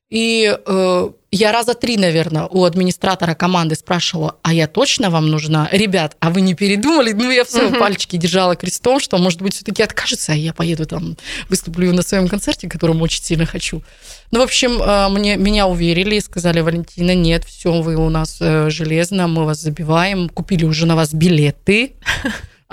И 0.10 0.56
э, 0.66 1.10
я 1.32 1.52
раза 1.52 1.74
три, 1.74 1.98
наверное, 1.98 2.46
у 2.46 2.66
администратора 2.66 3.34
команды 3.34 3.74
спрашивала, 3.74 4.36
а 4.44 4.54
я 4.54 4.68
точно 4.68 5.10
вам 5.10 5.30
нужна? 5.30 5.68
Ребят, 5.72 6.16
а 6.20 6.30
вы 6.30 6.42
не 6.42 6.54
передумали? 6.54 7.12
Ну, 7.14 7.32
я 7.32 7.44
все, 7.44 7.72
пальчики 7.80 8.18
держала 8.18 8.56
крестом, 8.56 9.00
что, 9.00 9.18
может 9.18 9.42
быть, 9.42 9.56
все-таки 9.56 9.82
откажется, 9.82 10.34
а 10.34 10.36
я 10.36 10.54
поеду 10.54 10.86
там, 10.86 11.18
выступлю 11.50 11.92
на 11.94 12.04
своем 12.04 12.28
концерте, 12.28 12.70
которому 12.70 13.04
очень 13.04 13.24
сильно 13.24 13.48
хочу. 13.48 13.82
Ну, 14.30 14.42
в 14.42 14.44
общем, 14.44 14.80
э, 14.82 15.10
мне, 15.10 15.36
меня 15.36 15.66
уверили 15.66 16.18
и 16.18 16.22
сказали, 16.22 16.60
Валентина, 16.60 17.16
нет, 17.16 17.44
все, 17.46 17.82
вы 17.82 17.96
у 17.96 18.10
нас 18.10 18.38
э, 18.40 18.70
железно, 18.70 19.28
мы 19.28 19.46
вас 19.46 19.60
забиваем, 19.60 20.30
купили 20.30 20.66
уже 20.66 20.86
на 20.86 20.96
вас 20.96 21.14
билеты. 21.14 21.94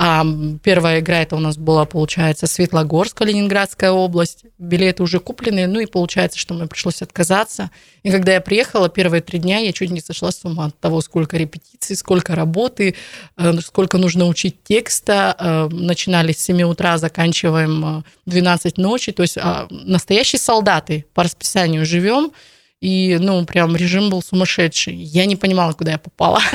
А 0.03 0.25
первая 0.63 1.01
игра 1.01 1.21
это 1.21 1.37
у 1.37 1.41
нас 1.41 1.59
была, 1.59 1.85
получается, 1.85 2.47
Светлогорск, 2.47 3.21
Ленинградская 3.21 3.91
область. 3.91 4.47
Билеты 4.57 5.03
уже 5.03 5.21
куплены, 5.21 5.67
ну 5.67 5.79
и 5.79 5.85
получается, 5.85 6.39
что 6.39 6.55
мне 6.55 6.67
пришлось 6.67 7.03
отказаться. 7.03 7.71
И 8.03 8.11
когда 8.11 8.33
я 8.33 8.41
приехала, 8.41 8.89
первые 8.89 9.21
три 9.21 9.39
дня 9.39 9.59
я 9.59 9.73
чуть 9.73 9.91
не 9.91 10.01
сошла 10.01 10.33
с 10.33 10.43
ума 10.43 10.65
от 10.65 10.81
того, 10.81 11.03
сколько 11.03 11.37
репетиций, 11.37 11.97
сколько 11.97 12.35
работы, 12.35 12.95
э, 13.37 13.53
сколько 13.61 13.99
нужно 13.99 14.25
учить 14.25 14.65
текста. 14.65 15.37
Э, 15.39 15.69
начинали 15.71 16.33
с 16.33 16.39
7 16.39 16.63
утра, 16.63 16.97
заканчиваем 16.97 18.03
12 18.25 18.79
э, 18.79 18.81
ночи. 18.81 19.13
То 19.13 19.21
есть 19.21 19.37
а, 19.37 19.69
настоящие 19.71 20.41
солдаты 20.41 21.05
по 21.13 21.25
расписанию 21.25 21.85
живем. 21.85 22.33
И, 22.81 23.19
ну, 23.21 23.45
прям 23.45 23.77
режим 23.77 24.09
был 24.09 24.23
сумасшедший. 24.23 24.95
Я 24.95 25.27
не 25.27 25.37
понимала, 25.37 25.73
куда 25.73 25.93
я 25.93 25.99
попала. 25.99 26.41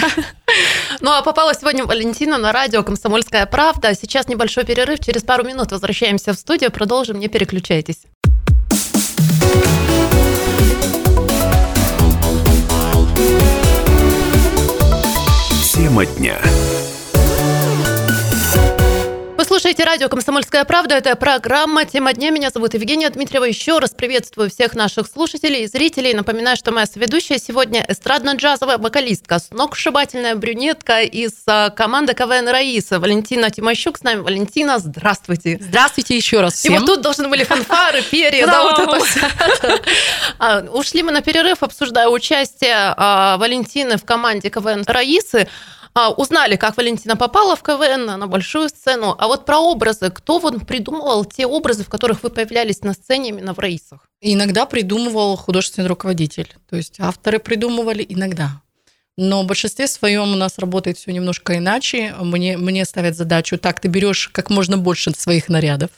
Ну, 1.01 1.11
а 1.11 1.21
попала 1.21 1.53
сегодня 1.53 1.83
Валентина 1.83 2.37
на 2.37 2.53
радио 2.53 2.81
«Комсомольская 2.81 3.45
правда». 3.45 3.93
Сейчас 3.93 4.29
небольшой 4.29 4.63
перерыв. 4.63 5.01
Через 5.01 5.23
пару 5.23 5.43
минут 5.43 5.71
возвращаемся 5.71 6.31
в 6.31 6.37
студию. 6.37 6.71
Продолжим. 6.71 7.19
Не 7.19 7.27
переключайтесь. 7.27 8.03
Тема 15.73 16.05
дня 16.05 16.39
слушаете 19.45 19.83
радио 19.83 20.09
«Комсомольская 20.09 20.63
правда». 20.65 20.95
Это 20.95 21.15
программа 21.15 21.85
«Тема 21.85 22.13
дня». 22.13 22.31
Меня 22.31 22.49
зовут 22.49 22.73
Евгения 22.73 23.07
Дмитриева. 23.09 23.43
Еще 23.43 23.77
раз 23.77 23.91
приветствую 23.91 24.49
всех 24.49 24.73
наших 24.73 25.05
слушателей 25.07 25.65
и 25.65 25.67
зрителей. 25.67 26.15
Напоминаю, 26.15 26.57
что 26.57 26.71
моя 26.71 26.87
соведущая 26.87 27.37
сегодня 27.37 27.85
эстрадно-джазовая 27.87 28.79
вокалистка, 28.79 29.37
сногсшибательная 29.37 30.35
брюнетка 30.35 31.01
из 31.01 31.33
а, 31.45 31.69
команды 31.69 32.15
КВН 32.15 32.47
«Раиса» 32.47 32.99
Валентина 32.99 33.51
Тимощук 33.51 33.99
с 33.99 34.03
нами. 34.03 34.21
Валентина, 34.21 34.79
здравствуйте. 34.79 35.59
Здравствуйте 35.61 36.17
еще 36.17 36.41
раз 36.41 36.55
всем. 36.55 36.73
И 36.73 36.77
вот 36.79 36.87
тут 36.87 37.01
должны 37.01 37.27
были 37.27 37.43
фанфары, 37.43 38.01
перья, 38.01 38.47
да, 38.47 38.63
вот 38.63 38.79
это 38.79 39.81
а, 40.39 40.61
Ушли 40.71 41.03
мы 41.03 41.11
на 41.11 41.21
перерыв, 41.21 41.61
обсуждая 41.61 42.07
участие 42.07 42.73
а, 42.75 43.37
Валентины 43.37 43.97
в 43.97 44.05
команде 44.05 44.49
КВН 44.49 44.83
«Раисы». 44.87 45.47
А, 45.97 46.11
узнали, 46.11 46.57
как 46.57 46.75
Валентина 46.75 47.15
попала 47.15 47.55
в 47.55 47.63
КВН 47.63 48.05
на 48.05 48.27
большую 48.27 48.67
сцену. 48.67 49.15
А 49.17 49.27
вот 49.27 49.45
про 49.45 49.59
образы. 49.59 50.11
Кто 50.11 50.39
вот 50.39 50.67
придумывал 50.67 51.23
те 51.23 51.47
образы, 51.47 51.85
в 51.85 51.89
которых 51.89 52.21
вы 52.21 52.29
появлялись 52.29 52.81
на 52.81 52.93
сцене 52.93 53.29
именно 53.29 53.53
в 53.53 53.59
рейсах? 53.59 54.09
Иногда 54.19 54.65
придумывал 54.65 55.37
художественный 55.37 55.87
руководитель. 55.87 56.53
То 56.69 56.75
есть 56.75 56.99
авторы 56.99 57.39
придумывали 57.39 58.05
иногда. 58.07 58.61
Но 59.17 59.43
в 59.43 59.45
большинстве 59.45 59.87
своем 59.87 60.33
у 60.33 60.35
нас 60.35 60.59
работает 60.59 60.97
все 60.97 61.13
немножко 61.13 61.57
иначе. 61.57 62.13
Мне, 62.19 62.57
мне 62.57 62.83
ставят 62.83 63.15
задачу, 63.15 63.57
так, 63.57 63.79
ты 63.79 63.87
берешь 63.87 64.27
как 64.27 64.49
можно 64.49 64.77
больше 64.77 65.11
своих 65.11 65.47
нарядов, 65.47 65.89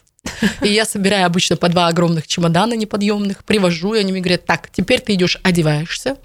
и 0.62 0.68
я 0.68 0.86
собираю 0.86 1.26
обычно 1.26 1.58
по 1.58 1.68
два 1.68 1.88
огромных 1.88 2.28
чемодана 2.28 2.76
неподъемных, 2.76 3.44
привожу, 3.44 3.96
и 3.96 4.00
они 4.00 4.12
мне 4.12 4.22
говорят, 4.22 4.46
так, 4.46 4.70
теперь 4.72 5.00
ты 5.00 5.16
идешь, 5.16 5.40
одеваешься 5.42 6.18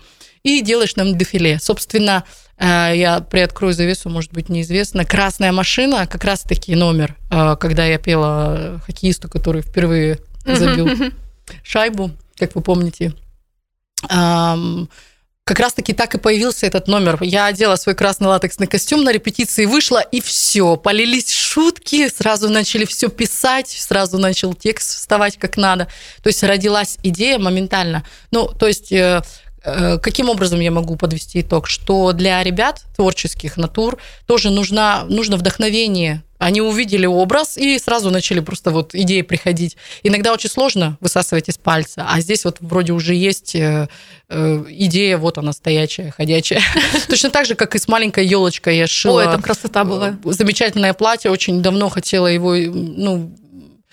и 0.42 0.60
делаешь 0.60 0.96
нам 0.96 1.16
дефиле. 1.16 1.58
Собственно, 1.58 2.24
я 2.58 3.20
приоткрою 3.20 3.74
завесу, 3.74 4.08
может 4.08 4.32
быть, 4.32 4.48
неизвестно. 4.48 5.04
«Красная 5.04 5.52
машина», 5.52 6.06
как 6.06 6.24
раз-таки 6.24 6.74
номер, 6.74 7.16
э, 7.30 7.56
когда 7.58 7.84
я 7.86 7.98
пела 7.98 8.80
хоккеисту, 8.86 9.28
который 9.28 9.62
впервые 9.62 10.18
забил 10.44 10.88
шайбу, 11.62 12.10
как 12.36 12.54
вы 12.54 12.62
помните. 12.62 13.14
Как 15.44 15.58
раз-таки 15.58 15.92
так 15.92 16.14
и 16.14 16.18
появился 16.18 16.66
этот 16.66 16.86
номер. 16.86 17.18
Я 17.20 17.46
одела 17.46 17.74
свой 17.74 17.96
красный 17.96 18.28
латексный 18.28 18.68
костюм 18.68 19.02
на 19.02 19.10
репетиции, 19.10 19.66
вышла, 19.66 20.00
и 20.00 20.20
все. 20.20 20.76
Полились 20.76 21.32
шутки, 21.32 22.08
сразу 22.08 22.48
начали 22.48 22.84
все 22.84 23.08
писать, 23.08 23.68
сразу 23.68 24.18
начал 24.18 24.54
текст 24.54 24.94
вставать 24.94 25.38
как 25.38 25.56
надо. 25.56 25.88
То 26.22 26.28
есть 26.28 26.44
родилась 26.44 26.96
идея 27.02 27.40
моментально. 27.40 28.04
Ну, 28.30 28.46
то 28.46 28.68
есть 28.68 28.92
э, 28.92 29.22
Э, 29.51 29.51
каким 29.62 30.28
образом 30.28 30.60
я 30.60 30.70
могу 30.70 30.96
подвести 30.96 31.40
итог? 31.40 31.68
Что 31.68 32.12
для 32.12 32.42
ребят 32.42 32.82
творческих 32.96 33.56
натур 33.56 33.98
тоже 34.26 34.50
нужна, 34.50 35.04
нужно 35.08 35.36
вдохновение. 35.36 36.22
Они 36.42 36.60
увидели 36.60 37.06
образ 37.06 37.56
и 37.56 37.78
сразу 37.78 38.10
начали 38.10 38.40
просто 38.40 38.72
вот 38.72 38.96
идеи 38.96 39.22
приходить. 39.22 39.76
Иногда 40.02 40.32
очень 40.32 40.50
сложно 40.50 40.98
высасывать 41.00 41.48
из 41.48 41.56
пальца, 41.56 42.04
а 42.08 42.20
здесь 42.20 42.44
вот 42.44 42.56
вроде 42.58 42.92
уже 42.92 43.14
есть 43.14 43.54
э, 43.54 43.88
э, 44.28 44.64
идея, 44.68 45.18
вот 45.18 45.38
она 45.38 45.52
стоячая, 45.52 46.10
ходячая. 46.10 46.60
Точно 47.08 47.30
так 47.30 47.46
же, 47.46 47.54
как 47.54 47.76
и 47.76 47.78
с 47.78 47.86
маленькой 47.86 48.26
елочкой 48.26 48.76
я 48.76 48.88
шила. 48.88 49.22
О, 49.22 49.24
это 49.24 49.40
красота 49.40 49.84
была. 49.84 50.16
Замечательное 50.24 50.94
платье, 50.94 51.30
очень 51.30 51.62
давно 51.62 51.88
хотела 51.88 52.26
его, 52.26 52.56
ну, 52.56 53.32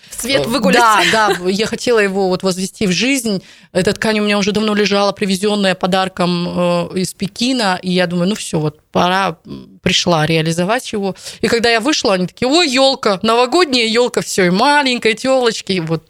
свет 0.10 0.46
э, 0.46 0.50
выгулять. 0.50 0.82
Да, 1.12 1.36
да, 1.38 1.50
я 1.50 1.66
хотела 1.66 2.00
его 2.00 2.30
вот 2.30 2.44
возвести 2.44 2.88
в 2.88 2.92
жизнь. 2.92 3.42
Эта 3.72 3.94
ткань 3.94 4.20
у 4.20 4.24
меня 4.24 4.38
уже 4.38 4.52
давно 4.52 4.74
лежала, 4.74 5.12
привезенная 5.12 5.76
подарком 5.76 6.48
э, 6.48 7.00
из 7.00 7.14
Пекина, 7.14 7.80
и 7.82 7.92
я 7.92 8.08
думаю, 8.08 8.30
ну 8.30 8.36
все, 8.36 8.60
вот 8.60 8.82
пора, 8.92 9.38
пришла 9.82 10.26
реализовать 10.26 10.92
его. 10.92 11.16
И 11.42 11.48
когда 11.48 11.70
я 11.70 11.80
вышла, 11.80 12.14
они 12.14 12.28
такие, 12.28 12.48
ой, 12.48 12.70
елка, 12.70 13.20
новогодняя 13.24 13.86
елка, 13.86 14.22
все, 14.22 14.46
и 14.46 14.50
маленькая 14.50 15.14
телочки, 15.14 15.80
вот, 15.80 16.04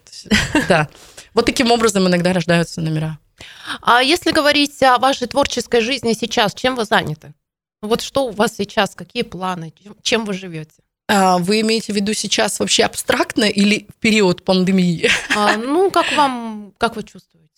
да. 0.68 0.90
Вот 1.34 1.46
таким 1.46 1.72
образом 1.72 2.08
иногда 2.08 2.34
рождаются 2.34 2.82
номера. 2.82 3.20
А 3.82 4.02
если 4.02 4.32
говорить 4.32 4.82
о 4.84 4.98
вашей 4.98 5.28
творческой 5.28 5.82
жизни 5.82 6.14
сейчас, 6.14 6.54
чем 6.54 6.76
вы 6.76 6.86
заняты? 6.86 7.34
Вот 7.82 8.02
что 8.02 8.26
у 8.26 8.32
вас 8.32 8.56
сейчас, 8.58 8.96
какие 8.96 9.24
планы, 9.24 9.74
чем 10.02 10.26
вы 10.26 10.34
живете? 10.34 10.82
А 11.12 11.40
вы 11.40 11.62
имеете 11.62 11.92
в 11.92 11.96
виду 11.96 12.14
сейчас 12.14 12.60
вообще 12.60 12.84
абстрактно 12.84 13.46
или 13.46 13.88
в 13.90 14.00
период 14.00 14.46
пандемии? 14.46 15.10
А, 15.36 15.58
ну, 15.58 15.90
как 15.90 16.06
вам, 16.16 16.72
как 16.78 16.96
вы 16.96 17.02
чувствуете? 17.02 17.49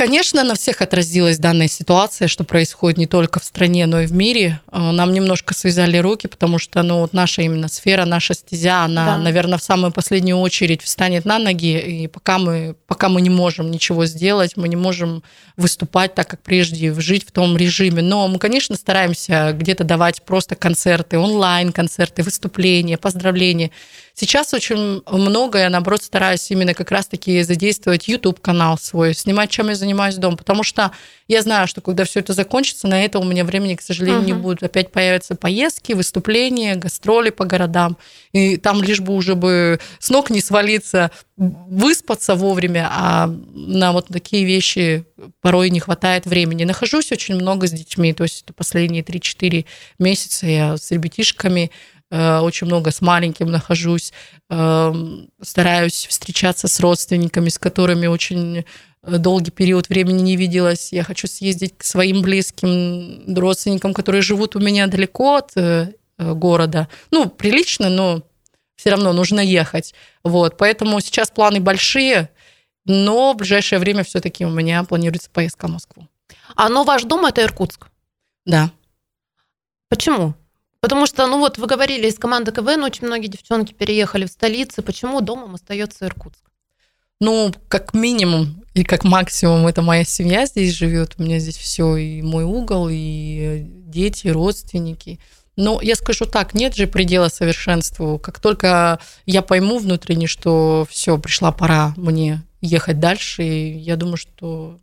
Конечно, 0.00 0.44
на 0.44 0.54
всех 0.54 0.80
отразилась 0.80 1.36
данная 1.36 1.68
ситуация, 1.68 2.26
что 2.26 2.42
происходит 2.42 2.96
не 2.96 3.06
только 3.06 3.38
в 3.38 3.44
стране, 3.44 3.84
но 3.84 4.00
и 4.00 4.06
в 4.06 4.14
мире. 4.14 4.58
Э, 4.72 4.92
нам 4.92 5.12
немножко 5.12 5.52
связали 5.52 5.98
руки, 5.98 6.26
потому 6.26 6.58
что 6.58 6.82
ну, 6.82 7.00
вот 7.00 7.12
наша 7.12 7.42
именно 7.42 7.68
сфера, 7.68 8.06
наша 8.06 8.32
стезя, 8.32 8.84
она, 8.84 9.04
да. 9.04 9.18
наверное, 9.18 9.58
в 9.58 9.62
самую 9.62 9.92
последнюю 9.92 10.38
очередь 10.38 10.80
встанет 10.80 11.26
на 11.26 11.38
ноги. 11.38 11.78
И 11.78 12.06
пока 12.06 12.38
мы, 12.38 12.76
пока 12.86 13.10
мы 13.10 13.20
не 13.20 13.28
можем 13.28 13.70
ничего 13.70 14.06
сделать, 14.06 14.56
мы 14.56 14.70
не 14.70 14.76
можем 14.76 15.22
выступать 15.58 16.14
так, 16.14 16.28
как 16.28 16.40
прежде, 16.42 16.94
жить 16.98 17.28
в 17.28 17.30
том 17.30 17.58
режиме. 17.58 18.00
Но 18.00 18.26
мы, 18.26 18.38
конечно, 18.38 18.76
стараемся 18.76 19.52
где-то 19.52 19.84
давать 19.84 20.22
просто 20.22 20.54
концерты, 20.54 21.18
онлайн-концерты, 21.18 22.22
выступления, 22.22 22.96
поздравления. 22.96 23.70
Сейчас 24.14 24.54
очень 24.54 25.02
много, 25.10 25.58
я, 25.58 25.70
наоборот, 25.70 26.02
стараюсь 26.02 26.50
именно 26.50 26.74
как 26.74 26.90
раз-таки 26.90 27.42
задействовать 27.42 28.08
YouTube-канал 28.08 28.78
свой, 28.78 29.14
снимать, 29.14 29.50
чем 29.50 29.68
я 29.68 29.74
занимаюсь 29.74 29.89
дома, 30.18 30.36
потому 30.36 30.62
что 30.62 30.92
я 31.28 31.42
знаю, 31.42 31.66
что 31.68 31.80
когда 31.80 32.04
все 32.04 32.20
это 32.20 32.32
закончится, 32.32 32.88
на 32.88 33.04
это 33.04 33.18
у 33.18 33.24
меня 33.24 33.44
времени, 33.44 33.74
к 33.74 33.82
сожалению, 33.82 34.22
uh-huh. 34.22 34.26
не 34.26 34.32
будет. 34.32 34.62
Опять 34.62 34.92
появятся 34.92 35.34
поездки, 35.34 35.92
выступления, 35.92 36.74
гастроли 36.76 37.30
по 37.30 37.44
городам, 37.44 37.96
и 38.32 38.56
там 38.56 38.82
лишь 38.82 39.00
бы 39.00 39.14
уже 39.14 39.34
бы 39.34 39.80
с 39.98 40.10
ног 40.10 40.30
не 40.30 40.40
свалиться, 40.40 41.10
выспаться 41.36 42.34
вовремя, 42.34 42.88
а 42.90 43.26
на 43.26 43.92
вот 43.92 44.08
такие 44.08 44.44
вещи 44.44 45.04
порой 45.40 45.70
не 45.70 45.80
хватает 45.80 46.26
времени. 46.26 46.64
Нахожусь 46.64 47.12
очень 47.12 47.34
много 47.34 47.66
с 47.66 47.72
детьми, 47.72 48.12
то 48.12 48.24
есть 48.24 48.42
это 48.44 48.52
последние 48.52 49.02
3-4 49.02 49.64
месяца 49.98 50.46
я 50.46 50.76
с 50.76 50.90
ребятишками 50.90 51.70
Э, 52.10 52.40
очень 52.40 52.66
много 52.66 52.90
с 52.90 53.00
маленьким 53.00 53.50
нахожусь, 53.50 54.12
эм, 54.48 55.28
стараюсь 55.40 56.06
встречаться 56.08 56.66
с 56.66 56.80
родственниками, 56.80 57.48
с 57.48 57.58
которыми 57.58 58.08
очень 58.08 58.64
долгий 59.02 59.50
период 59.50 59.88
времени 59.88 60.22
не 60.22 60.36
виделась. 60.36 60.92
Я 60.92 61.04
хочу 61.04 61.26
съездить 61.26 61.76
к 61.76 61.84
своим 61.84 62.22
близким 62.22 63.34
родственникам, 63.34 63.94
которые 63.94 64.22
живут 64.22 64.56
у 64.56 64.60
меня 64.60 64.86
далеко 64.86 65.36
от 65.36 65.52
э, 65.56 65.92
города. 66.18 66.88
Ну, 67.10 67.28
прилично, 67.28 67.88
но 67.88 68.22
все 68.76 68.90
равно 68.90 69.12
нужно 69.12 69.40
ехать. 69.40 69.94
Вот, 70.24 70.56
поэтому 70.56 71.00
сейчас 71.00 71.30
планы 71.30 71.60
большие, 71.60 72.30
но 72.84 73.32
в 73.32 73.36
ближайшее 73.36 73.78
время 73.78 74.04
все-таки 74.04 74.44
у 74.44 74.50
меня 74.50 74.82
планируется 74.84 75.30
поездка 75.30 75.68
в 75.68 75.70
Москву. 75.70 76.08
А 76.56 76.68
но 76.68 76.84
ваш 76.84 77.04
дом 77.04 77.26
это 77.26 77.42
Иркутск? 77.42 77.88
Да. 78.46 78.70
Почему? 79.88 80.34
Потому 80.80 81.06
что, 81.06 81.26
ну 81.26 81.38
вот 81.38 81.58
вы 81.58 81.66
говорили, 81.66 82.08
из 82.08 82.18
команды 82.18 82.52
КВН 82.52 82.82
очень 82.84 83.06
многие 83.06 83.28
девчонки 83.28 83.72
переехали 83.74 84.24
в 84.24 84.30
столицы. 84.30 84.82
Почему 84.82 85.20
домом 85.20 85.54
остается 85.54 86.06
Иркутск? 86.06 86.49
Ну, 87.20 87.52
как 87.68 87.92
минимум 87.92 88.64
и 88.72 88.82
как 88.82 89.04
максимум 89.04 89.66
это 89.66 89.82
моя 89.82 90.04
семья 90.04 90.46
здесь 90.46 90.72
живет. 90.72 91.14
У 91.18 91.22
меня 91.22 91.38
здесь 91.38 91.58
все, 91.58 91.96
и 91.96 92.22
мой 92.22 92.44
угол, 92.44 92.88
и 92.90 93.62
дети, 93.62 94.28
и 94.28 94.32
родственники. 94.32 95.20
Но 95.56 95.80
я 95.82 95.96
скажу 95.96 96.24
так, 96.24 96.54
нет 96.54 96.74
же 96.74 96.86
предела 96.86 97.28
совершенству. 97.28 98.18
Как 98.18 98.40
только 98.40 98.98
я 99.26 99.42
пойму 99.42 99.78
внутренне, 99.78 100.26
что 100.26 100.86
все, 100.88 101.18
пришла 101.18 101.52
пора 101.52 101.92
мне 101.96 102.42
ехать 102.62 103.00
дальше, 103.00 103.42
я 103.42 103.96
думаю, 103.96 104.16
что 104.16 104.78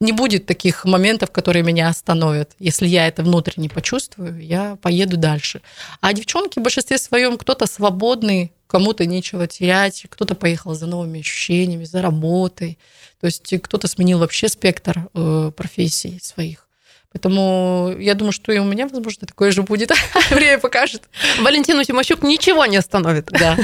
не 0.00 0.12
будет 0.12 0.46
таких 0.46 0.84
моментов, 0.84 1.30
которые 1.30 1.62
меня 1.62 1.88
остановят. 1.88 2.52
Если 2.58 2.86
я 2.86 3.06
это 3.06 3.22
внутренне 3.22 3.68
почувствую, 3.68 4.44
я 4.44 4.76
поеду 4.82 5.16
дальше. 5.16 5.62
А 6.00 6.12
девчонки 6.12 6.58
в 6.58 6.62
большинстве 6.62 6.98
своем 6.98 7.38
кто-то 7.38 7.66
свободный, 7.66 8.52
кому-то 8.72 9.04
нечего 9.04 9.46
терять, 9.46 10.06
кто-то 10.08 10.34
поехал 10.34 10.74
за 10.74 10.86
новыми 10.86 11.20
ощущениями, 11.20 11.84
за 11.84 12.00
работой. 12.00 12.78
То 13.20 13.26
есть 13.26 13.54
кто-то 13.62 13.86
сменил 13.86 14.18
вообще 14.18 14.48
спектр 14.48 15.10
э, 15.12 15.52
профессий 15.54 16.18
своих. 16.22 16.66
Поэтому 17.12 17.94
я 17.98 18.14
думаю, 18.14 18.32
что 18.32 18.50
и 18.50 18.58
у 18.58 18.64
меня, 18.64 18.88
возможно, 18.88 19.26
такое 19.26 19.50
же 19.50 19.62
будет. 19.62 19.92
Время 20.30 20.58
покажет. 20.58 21.02
Валентину 21.40 21.84
Тимощук 21.84 22.22
ничего 22.22 22.64
не 22.64 22.78
остановит. 22.78 23.26
Да. 23.26 23.58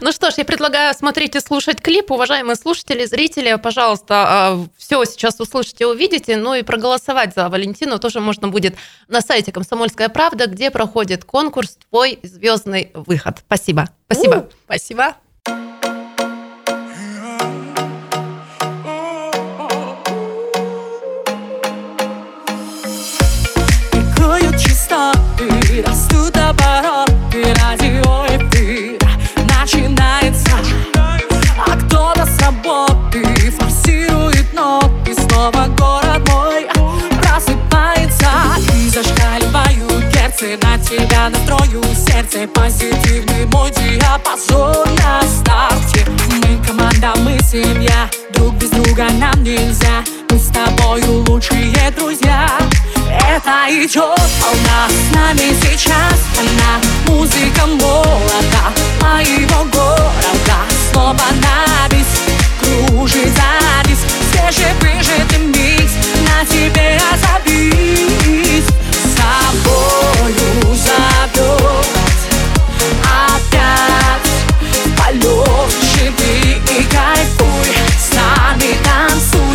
Ну 0.00 0.12
что 0.12 0.30
ж, 0.30 0.34
я 0.38 0.44
предлагаю 0.44 0.94
смотреть 0.94 1.36
и 1.36 1.40
слушать 1.40 1.80
клип. 1.80 2.10
Уважаемые 2.10 2.56
слушатели, 2.56 3.04
зрители, 3.04 3.56
пожалуйста, 3.56 4.14
а, 4.28 4.66
все 4.76 5.04
сейчас 5.04 5.38
услышите, 5.40 5.86
увидите. 5.86 6.36
Ну 6.36 6.54
и 6.54 6.62
проголосовать 6.62 7.34
за 7.34 7.48
Валентину 7.48 7.98
тоже 7.98 8.20
можно 8.20 8.48
будет 8.48 8.76
на 9.08 9.20
сайте 9.20 9.52
«Комсомольская 9.52 10.08
правда», 10.08 10.46
где 10.46 10.70
проходит 10.70 11.24
конкурс 11.24 11.78
«Твой 11.88 12.18
звездный 12.22 12.90
выход». 12.94 13.38
Спасибо. 13.46 13.88
Спасибо. 14.06 14.34
У, 14.34 14.50
спасибо. 14.64 15.16
Растут 25.86 26.09
герцы 40.40 40.58
На 40.62 40.78
тебя 40.78 41.28
настрою 41.28 41.82
сердце. 41.94 42.48
Позитивный 42.48 43.46
мой 43.46 43.70
диапазон 43.70 44.86
на 44.96 45.22
старте. 45.22 46.06
Мы 46.30 46.64
команда, 46.66 47.12
мы 47.18 47.38
семья 47.40 48.08
Друг 48.34 48.54
без 48.54 48.70
друга 48.70 49.08
нам 49.12 49.42
нельзя. 49.42 50.02
Мы 50.30 50.38
с 50.38 50.48
тобою 50.48 51.24
лучшие 51.28 51.90
друзья. 51.96 52.48
Это 53.28 53.66
идет 53.68 54.20
волна 54.40 54.88
с 54.88 55.14
нами 55.14 55.54
сейчас. 55.62 56.20
Она 56.38 56.80
музыка 57.06 57.66
молода 57.66 58.72
моего 59.00 59.64
города. 59.64 60.58
Снова 60.92 61.14
на 61.42 61.88
бис 61.88 62.06
кружит 62.60 63.28
за 63.28 63.88
диск 63.88 64.06
Свежевыжатый 64.32 65.38
микс 65.38 65.92
на 66.26 66.44
тебе 66.46 66.98
озабись 67.12 67.40
Собою 69.30 70.74
зовет. 70.74 71.86
Опять 73.04 74.30
полет 74.96 75.72
живи 75.94 76.56
и 76.56 76.82
кайфуй. 76.84 77.70
С 77.98 78.14
нами 78.14 78.76
танцуй 78.84 79.49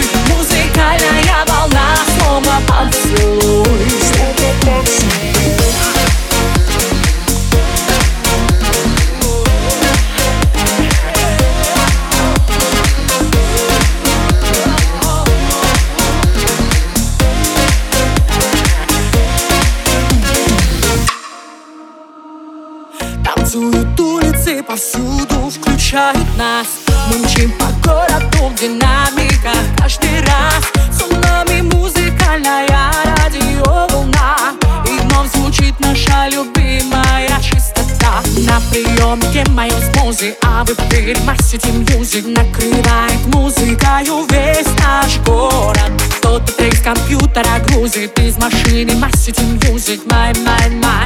Music 41.76 42.26
Накрывает 42.28 43.26
музыкою 43.34 44.26
весь 44.30 44.68
наш 44.80 45.20
город. 45.26 45.92
Кто-то 46.18 46.54
трек 46.54 46.74
с 46.74 46.82
компьютера 46.82 47.60
грузит 47.68 48.18
Из 48.20 48.38
машины 48.38 48.96
Масси 48.96 49.34
music 49.41 50.02
My, 50.10 50.34
my, 50.45 50.69
my. 50.69 51.06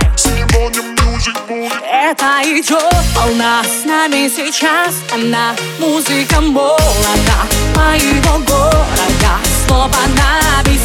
Это 1.92 2.42
идет 2.44 3.06
волна 3.16 3.64
с 3.64 3.86
нами 3.86 4.30
сейчас. 4.30 4.96
Она 5.12 5.56
музыка 5.80 6.40
молода 6.40 7.48
моего 7.76 8.38
города. 8.46 9.40
Снова 9.66 9.90
на 10.16 10.64
бис 10.64 10.82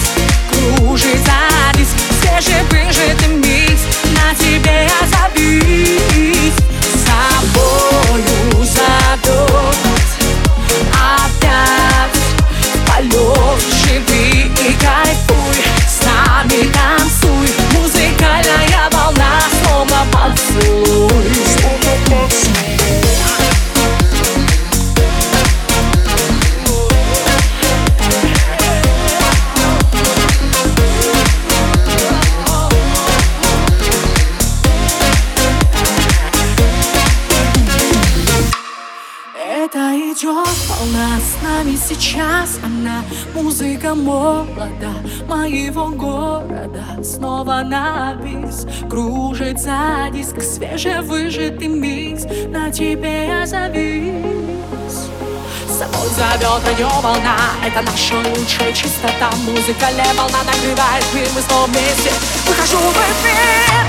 кружит 0.51 1.19
за 1.19 1.79
диск 1.79 1.93
Свежевыжатый 2.23 3.35
микс 3.37 3.83
на 4.17 4.35
тебе 4.35 4.89
озабись 5.03 6.55
Собою 7.05 8.65
зовет 8.65 9.77
Опять 10.93 12.21
полет 12.87 13.63
живи 13.85 14.47
и 14.47 14.73
кайфуй. 14.75 15.57
С 15.89 16.05
нами 16.05 16.71
танцуй 16.73 17.49
Музыкальная 17.73 18.89
волна 18.93 19.04
моего 45.45 45.89
города. 45.89 47.05
Снова 47.05 47.63
на 47.65 48.15
бис 48.15 48.67
кружит 48.89 49.61
за 49.61 50.09
диск 50.11 50.41
Свежевыжатый 50.41 51.69
микс. 51.69 52.25
На 52.49 52.71
тебе 52.71 53.27
я 53.27 53.47
завис. 53.47 55.11
С 55.69 55.79
собой 55.79 56.09
зовет 56.17 56.63
радиоволна 56.67 57.37
Это 57.63 57.83
наша 57.83 58.17
лучшая 58.17 58.73
чистота. 58.73 59.31
Музыкальная 59.47 60.15
волна 60.15 60.39
накрывает 60.47 61.05
мир. 61.13 61.29
Мы 61.35 61.43
снова 61.43 61.67
вместе. 61.67 62.11
Выхожу 62.47 62.79
в 62.79 62.97
эфир. 62.97 63.85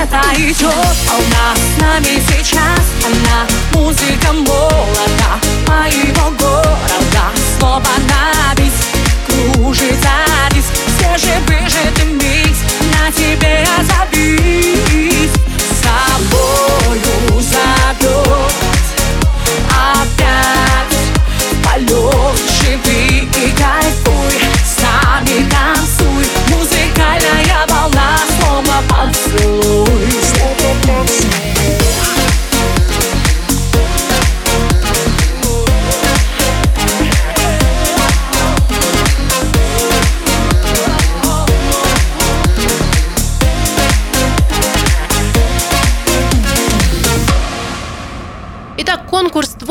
Это 0.00 0.20
идет 0.34 0.96
волна. 1.06 1.54
С 1.54 1.80
нами 1.80 2.20
сейчас 2.26 2.86
Она. 3.06 3.46
Музыка 3.72 4.32
молода. 4.32 5.38
Моего 5.68 6.30
города. 6.30 7.30
Снова 7.56 7.82
на 8.08 8.54
бис 8.56 8.95
кружит 9.36 9.94
за 10.02 10.54
диск 10.54 10.72
Свежевыжатый 10.98 12.12
микс 12.12 12.60
на 12.92 13.10
тебе 13.12 13.64
озабись 13.78 15.30
Собою 15.82 17.40
зовет 17.40 18.52
Опять 19.70 20.96
полет 21.64 22.38
живи 22.60 23.24
и 23.24 23.50
кайфуй. 23.52 24.40
С 24.64 24.82
нами 24.82 25.48
танцуй 25.50 26.26
Музыкальная 26.48 27.66
волна 27.68 28.18
снова 28.38 28.82
поцелуй 28.88 29.86
Конкурс 30.86 31.45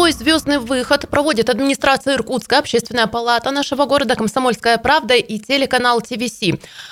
«Твой 0.05 0.13
звездный 0.13 0.59
выход» 0.59 1.09
проводит 1.09 1.49
администрация 1.49 2.13
Иркутска, 2.13 2.59
общественная 2.59 3.07
палата 3.07 3.49
нашего 3.49 3.85
города, 3.85 4.15
«Комсомольская 4.15 4.77
правда» 4.77 5.15
и 5.15 5.39
телеканал 5.39 5.99
ТВС. 5.99 6.41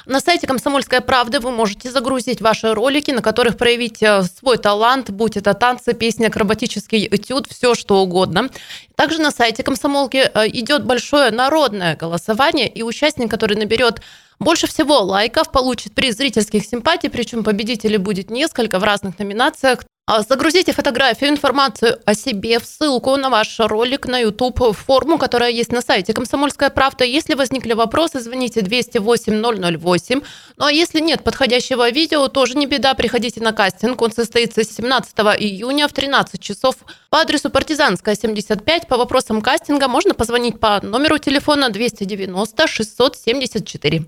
На 0.08 0.19
сайте 0.19 0.47
«Комсомольская 0.47 0.99
правда» 0.99 1.39
вы 1.39 1.52
можете 1.52 1.91
загрузить 1.91 2.41
ваши 2.41 2.73
ролики, 2.73 3.12
на 3.12 3.21
которых 3.21 3.56
проявить 3.56 4.02
э, 4.02 4.23
свой 4.23 4.58
талант, 4.58 5.12
будь 5.12 5.38
это 5.38 5.54
танцы, 5.54 5.93
песни, 5.93 6.26
акробатический 6.26 7.06
этюд, 7.06 7.45
все 7.47 7.76
что 7.76 8.02
угодно. 8.02 8.49
Также 8.95 9.21
на 9.21 9.30
сайте 9.30 9.62
«Комсомолки» 9.62 10.32
э, 10.34 10.47
идет 10.47 10.84
большое 10.84 11.30
народное 11.30 11.95
голосование, 11.95 12.67
и 12.67 12.82
участник, 12.82 13.30
который 13.30 13.58
наберет 13.58 14.02
больше 14.39 14.65
всего 14.65 14.97
лайков 15.02 15.52
получит 15.52 15.93
приз 15.93 16.17
зрительских 16.17 16.65
симпатий, 16.65 17.12
причем 17.12 17.43
победителей 17.43 17.97
будет 17.97 18.32
несколько 18.32 18.80
в 18.80 18.84
разных 18.84 19.19
номинациях. 19.19 19.82
А, 20.06 20.22
загрузите 20.22 20.74
фотографию, 20.74 21.30
информацию 21.30 21.98
о 22.06 22.13
себе 22.13 22.60
в 22.60 22.66
ссылку 22.66 23.16
на 23.16 23.30
ваш 23.30 23.58
ролик 23.60 24.06
на 24.06 24.20
YouTube, 24.20 24.76
форму, 24.76 25.18
которая 25.18 25.50
есть 25.50 25.72
на 25.72 25.82
сайте 25.82 26.13
«Комсомольская 26.13 26.70
правда». 26.70 27.06
Если 27.06 27.36
возникли 27.36 27.72
вопросы, 27.72 28.20
звоните 28.20 28.62
208 28.62 29.42
008. 29.80 30.22
Ну 30.58 30.66
а 30.66 30.70
если 30.74 31.00
нет 31.00 31.24
подходящего 31.24 31.89
видео, 31.89 32.28
тоже 32.28 32.58
не 32.58 32.66
беда, 32.66 32.96
приходите 32.96 33.39
на 33.39 33.54
кастинг. 33.54 34.02
Он 34.02 34.12
состоится 34.12 34.66
17 34.66 35.16
июня 35.39 35.88
в 35.88 35.94
13 35.94 36.42
часов 36.42 36.76
по 37.10 37.22
адресу 37.22 37.50
Партизанская, 37.50 38.16
75. 38.16 38.89
По 38.89 38.98
вопросам 38.98 39.42
кастинга 39.42 39.88
можно 39.88 40.13
позвонить 40.13 40.60
по 40.60 40.82
номеру 40.82 41.18
телефона 41.18 41.70
290 41.70 42.68
674. 42.68 44.04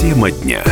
Тема 0.00 0.28
дня. 0.32 0.64